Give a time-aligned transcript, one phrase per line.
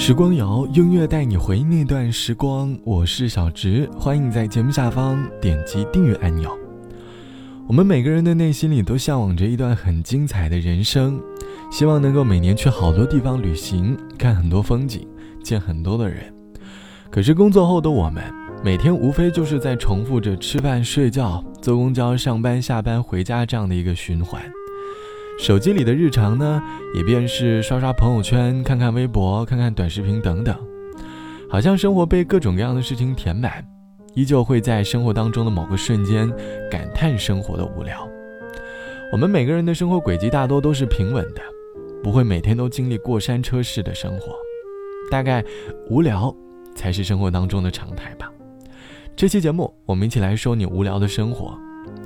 [0.00, 2.74] 时光谣，音乐带你回忆那段时光。
[2.84, 6.50] 我是小直，欢迎在节目下方点击订阅按钮。
[7.68, 11.20] 我们每个人的内心里都向往着一段很精彩的人生，
[11.70, 15.06] 希望能够每年去好多地方旅行，看很多风景，
[15.44, 16.34] 见很多的人。
[17.10, 18.24] 可是工作后的我们，
[18.64, 24.40] 每天无非就是在重复着吃饭、睡觉、坐公交、上班、下班、回家这样的一个循环。
[25.40, 26.62] 手机里的日常呢，
[26.94, 30.54] 也便是刷刷朋友圈、看看微博、看看短视频等等，
[31.48, 33.66] 好像生活被各种各样的事情填满，
[34.12, 36.30] 依旧会在生活当中的某个瞬间
[36.70, 38.06] 感叹生活的无聊。
[39.10, 41.40] 我们每个人的生活轨迹大多都是平稳的，
[42.02, 44.34] 不会每天都经历过山车式的生活，
[45.10, 45.42] 大概
[45.88, 46.36] 无聊
[46.74, 48.30] 才是生活当中的常态吧。
[49.16, 51.58] 这期节目，我们一起来说你无聊的生活。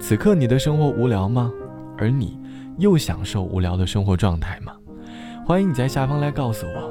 [0.00, 1.52] 此刻你的生活无聊吗？
[1.96, 2.39] 而你？
[2.80, 4.72] 又享受无聊的生活状态吗？
[5.46, 6.90] 欢迎你在下方来告诉我。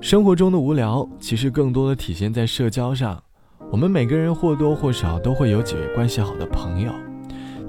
[0.00, 3.22] 生活中的无聊，其实更多的体现在社交上。
[3.70, 6.92] 我们每个人或多或少都会有几位关系好的朋友，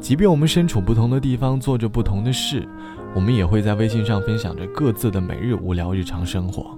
[0.01, 2.67] 即便我们身处不同的地方，做着不同的事，
[3.13, 6.75] 我们也会在微信上分享着各自的每日无聊日常生活。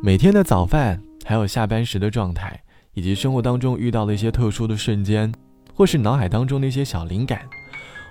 [0.00, 2.60] 每天的早饭，还有下班时的状态，
[2.94, 5.32] 以及生活当中遇到的一些特殊的瞬间，
[5.74, 7.40] 或是脑海当中的一些小灵感。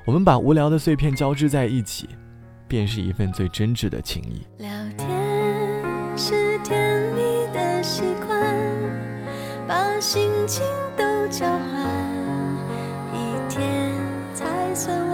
[0.03, 2.09] 我们把无聊的碎片交织在一起，
[2.67, 4.41] 便是一份最真挚的情谊。
[4.57, 5.07] 聊天
[6.17, 7.21] 是甜蜜
[7.53, 8.39] 的习惯，
[9.67, 10.65] 把心情
[10.97, 11.85] 都交换，
[13.13, 13.93] 一天
[14.33, 15.07] 才算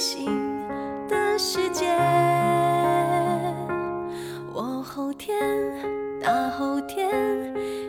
[0.00, 0.26] 心
[1.10, 1.86] 的世界。
[4.50, 5.36] 我后天，
[6.22, 7.06] 大后天，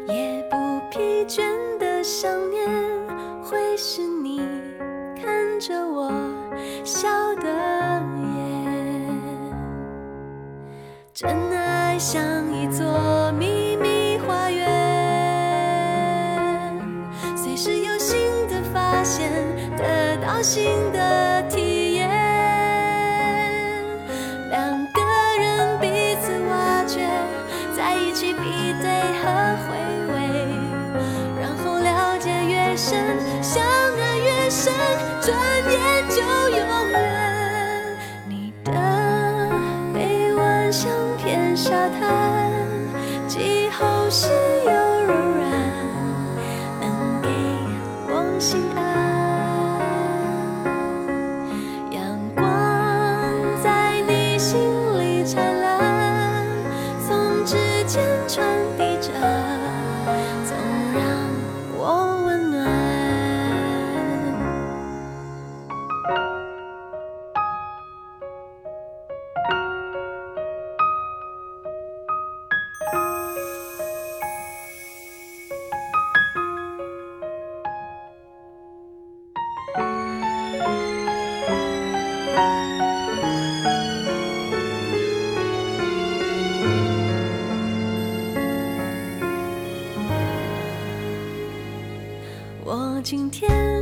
[0.09, 0.57] 也不
[0.91, 1.41] 疲倦
[1.79, 2.67] 的想念，
[3.41, 4.41] 会是你
[5.15, 6.11] 看着我
[6.83, 8.69] 笑的眼。
[11.13, 12.21] 真爱像
[12.53, 14.67] 一座秘密花园，
[17.37, 17.91] 随时有。
[18.01, 18.17] 新
[18.47, 19.31] 的发现，
[19.77, 20.99] 得到新的
[35.21, 35.37] 转
[35.71, 36.40] 眼就
[93.11, 93.80] 今天。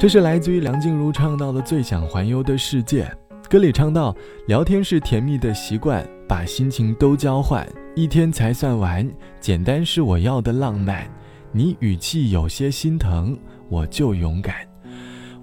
[0.00, 3.04] 这是来自于梁静茹唱到的《最想环游的世界》。
[3.50, 4.16] 歌里唱到
[4.48, 9.06] ：“聊天是甜蜜的习惯，把心情都交换，一天才算完。
[9.42, 11.06] 简单是我要的浪漫。
[11.52, 13.38] 你语气有些心疼，
[13.68, 14.54] 我就勇敢。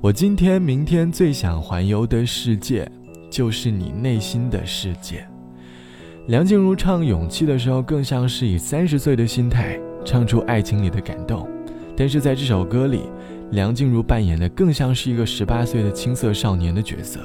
[0.01, 2.91] 我今天、明天最想环游的世界，
[3.29, 5.23] 就是你内心的世界。”
[6.29, 11.47] 梁静茹唱《勇气》的时候，更像是以三十岁的心态唱出爱情里的感动，
[11.95, 13.03] 但是在这首歌里，
[13.51, 17.19] 梁静茹扮演的更像是一个十八岁的青涩少年的角色。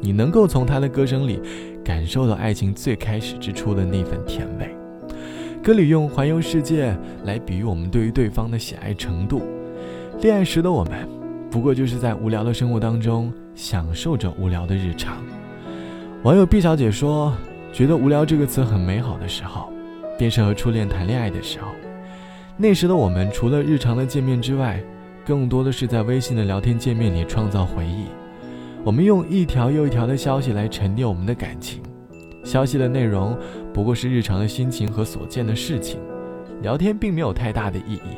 [0.00, 1.40] 你能够从他的歌声里
[1.84, 4.74] 感受到爱情最开始之初的那份甜味。
[5.62, 9.42] 歌里用环游世界来比喻我们对于对方的喜爱程度。
[10.22, 11.06] 恋爱时的我们，
[11.50, 15.18] 不过就是在无聊的生活当中享受着无聊的日常。
[16.22, 17.36] 网友毕小姐说
[17.72, 19.70] ：“觉得无聊这个词很美好的时候，
[20.16, 21.68] 便是和初恋谈恋爱的时候。
[22.56, 24.82] 那时的我们，除了日常的见面之外，
[25.28, 28.06] 更多的是在微信的聊天界面里创造回忆。”
[28.82, 31.82] 我们用一条又一条的消息来沉淀我们的感情，
[32.42, 33.36] 消息的内容
[33.74, 36.00] 不过是日常的心情和所见的事情，
[36.62, 38.16] 聊天并没有太大的意义，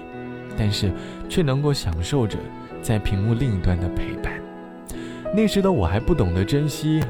[0.57, 0.93] 但是
[1.29, 2.39] 却能够享受着
[2.81, 4.33] 在屏幕另一端的陪伴。
[5.35, 7.03] 那时的我还不懂得珍惜，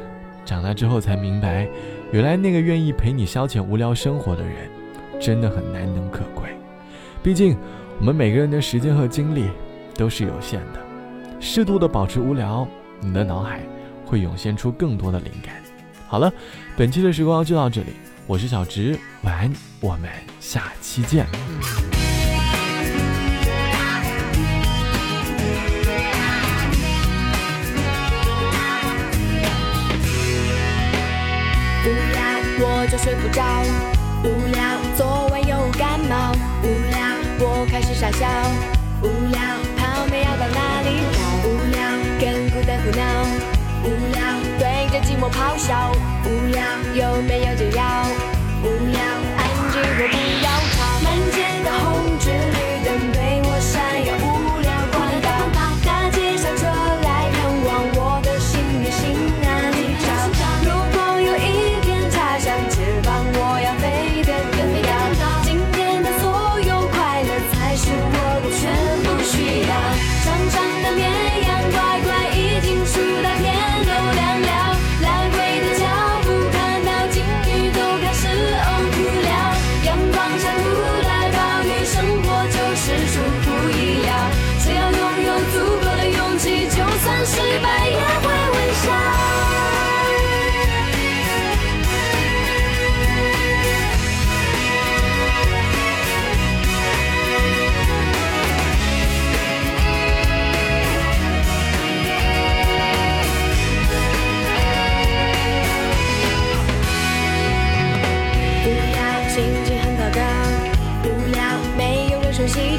[0.46, 1.68] 长大之后才明白，
[2.10, 4.70] 原来那个愿意陪你消遣无聊生活的人，
[5.20, 6.44] 真的很难能可贵。
[7.22, 7.54] 毕竟，
[7.98, 9.44] 我们每个人的时间和精力
[10.00, 10.80] 都是有限的，
[11.40, 12.66] 适度的保持无聊。
[13.00, 13.60] 你的脑海
[14.06, 15.56] 会涌现出更多的灵感。
[16.08, 16.32] 好了，
[16.74, 17.88] 本期的时光就到这里，
[18.26, 20.08] 我是小直，晚安，我们
[20.40, 21.26] 下期见。
[31.84, 32.22] 无聊
[32.62, 33.44] 我就睡不着，
[34.24, 36.32] 无聊昨晚又感冒，
[36.62, 36.98] 无聊
[37.40, 38.26] 我开始傻笑，
[45.32, 45.92] 咆哮，
[46.24, 46.62] 无聊
[46.94, 47.54] 有没有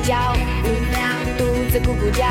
[0.02, 0.18] 无聊，
[1.38, 2.26] 肚子咕咕叫。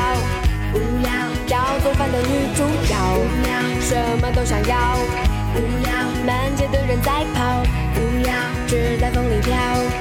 [0.73, 1.09] 无聊，
[1.47, 2.95] 要做饭的女主角。
[3.15, 4.97] 无聊，什么都想要。
[5.55, 5.91] 无聊，
[6.25, 7.63] 满街的人在跑。
[7.95, 8.33] 无聊，
[8.67, 10.00] 纸在风里飘。